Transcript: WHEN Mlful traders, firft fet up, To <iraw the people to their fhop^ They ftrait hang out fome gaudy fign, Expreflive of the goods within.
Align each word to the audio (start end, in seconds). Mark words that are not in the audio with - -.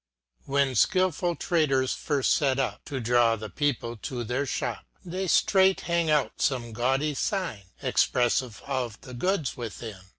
WHEN 0.47 0.71
Mlful 0.71 1.37
traders, 1.37 1.93
firft 1.93 2.35
fet 2.35 2.57
up, 2.57 2.83
To 2.85 2.99
<iraw 2.99 3.37
the 3.39 3.51
people 3.51 3.97
to 3.97 4.23
their 4.23 4.45
fhop^ 4.45 4.79
They 5.05 5.25
ftrait 5.27 5.81
hang 5.81 6.09
out 6.09 6.39
fome 6.39 6.73
gaudy 6.73 7.13
fign, 7.13 7.65
Expreflive 7.83 8.63
of 8.65 8.99
the 9.01 9.13
goods 9.13 9.55
within. 9.55 10.01